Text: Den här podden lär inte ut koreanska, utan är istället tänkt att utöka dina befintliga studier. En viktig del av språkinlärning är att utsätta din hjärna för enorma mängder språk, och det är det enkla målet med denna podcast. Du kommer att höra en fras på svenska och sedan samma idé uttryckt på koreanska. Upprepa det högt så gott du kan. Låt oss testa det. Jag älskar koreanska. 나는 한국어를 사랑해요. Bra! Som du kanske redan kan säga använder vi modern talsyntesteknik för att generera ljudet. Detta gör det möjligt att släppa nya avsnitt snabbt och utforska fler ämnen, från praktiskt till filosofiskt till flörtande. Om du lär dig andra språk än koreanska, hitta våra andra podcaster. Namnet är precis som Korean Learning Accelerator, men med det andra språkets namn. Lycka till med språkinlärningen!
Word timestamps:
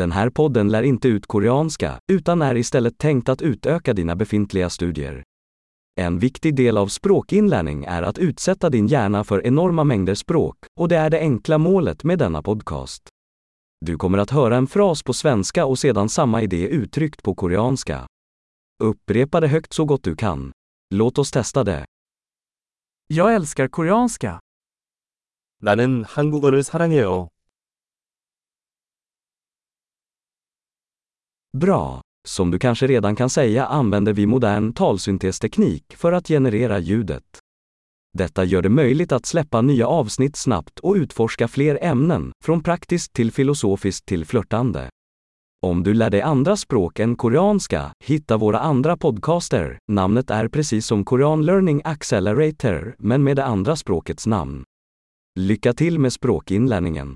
Den 0.00 0.11
här 0.11 0.29
podden 0.29 0.69
lär 0.69 0.83
inte 0.83 1.07
ut 1.07 1.25
koreanska, 1.25 1.99
utan 2.11 2.41
är 2.41 2.57
istället 2.57 2.97
tänkt 2.97 3.29
att 3.29 3.41
utöka 3.41 3.93
dina 3.93 4.15
befintliga 4.15 4.69
studier. 4.69 5.23
En 5.99 6.19
viktig 6.19 6.55
del 6.55 6.77
av 6.77 6.87
språkinlärning 6.87 7.85
är 7.85 8.03
att 8.03 8.17
utsätta 8.17 8.69
din 8.69 8.87
hjärna 8.87 9.23
för 9.23 9.47
enorma 9.47 9.83
mängder 9.83 10.15
språk, 10.15 10.55
och 10.79 10.87
det 10.87 10.97
är 10.97 11.09
det 11.09 11.19
enkla 11.19 11.57
målet 11.57 12.03
med 12.03 12.19
denna 12.19 12.41
podcast. 12.41 13.09
Du 13.85 13.97
kommer 13.97 14.17
att 14.17 14.29
höra 14.29 14.57
en 14.57 14.67
fras 14.67 15.03
på 15.03 15.13
svenska 15.13 15.65
och 15.65 15.79
sedan 15.79 16.09
samma 16.09 16.41
idé 16.41 16.67
uttryckt 16.67 17.23
på 17.23 17.35
koreanska. 17.35 18.07
Upprepa 18.83 19.39
det 19.39 19.47
högt 19.47 19.73
så 19.73 19.85
gott 19.85 20.03
du 20.03 20.15
kan. 20.15 20.51
Låt 20.93 21.17
oss 21.17 21.31
testa 21.31 21.63
det. 21.63 21.85
Jag 23.07 23.35
älskar 23.35 23.67
koreanska. 23.67 24.39
나는 25.63 26.03
한국어를 26.03 26.63
사랑해요. 26.63 27.29
Bra! 31.57 32.01
Som 32.27 32.51
du 32.51 32.59
kanske 32.59 32.87
redan 32.87 33.15
kan 33.15 33.29
säga 33.29 33.65
använder 33.65 34.13
vi 34.13 34.25
modern 34.25 34.73
talsyntesteknik 34.73 35.83
för 35.95 36.11
att 36.11 36.27
generera 36.27 36.79
ljudet. 36.79 37.23
Detta 38.17 38.43
gör 38.43 38.61
det 38.61 38.69
möjligt 38.69 39.11
att 39.11 39.25
släppa 39.25 39.61
nya 39.61 39.87
avsnitt 39.87 40.35
snabbt 40.35 40.79
och 40.79 40.95
utforska 40.95 41.47
fler 41.47 41.79
ämnen, 41.81 42.31
från 42.43 42.63
praktiskt 42.63 43.13
till 43.13 43.31
filosofiskt 43.31 44.05
till 44.05 44.25
flörtande. 44.25 44.89
Om 45.65 45.83
du 45.83 45.93
lär 45.93 46.09
dig 46.09 46.21
andra 46.21 46.57
språk 46.57 46.99
än 46.99 47.15
koreanska, 47.15 47.93
hitta 48.03 48.37
våra 48.37 48.59
andra 48.59 48.97
podcaster. 48.97 49.77
Namnet 49.91 50.31
är 50.31 50.47
precis 50.47 50.85
som 50.85 51.05
Korean 51.05 51.45
Learning 51.45 51.81
Accelerator, 51.83 52.95
men 52.99 53.23
med 53.23 53.35
det 53.35 53.45
andra 53.45 53.75
språkets 53.75 54.27
namn. 54.27 54.63
Lycka 55.39 55.73
till 55.73 55.99
med 55.99 56.13
språkinlärningen! 56.13 57.15